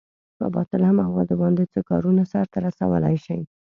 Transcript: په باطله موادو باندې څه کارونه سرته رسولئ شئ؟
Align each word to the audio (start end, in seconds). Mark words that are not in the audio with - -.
په 0.37 0.45
باطله 0.55 0.89
موادو 0.99 1.35
باندې 1.41 1.63
څه 1.73 1.79
کارونه 1.89 2.23
سرته 2.31 2.57
رسولئ 2.67 3.15
شئ؟ 3.25 3.41